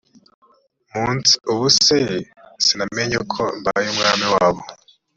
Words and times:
munsi 0.99 1.33
ubu 1.51 1.67
se 1.83 1.99
sinamenye 2.65 3.17
ko 3.33 3.41
mbaye 3.59 3.87
umwami 3.93 4.25
wabo 4.33 4.61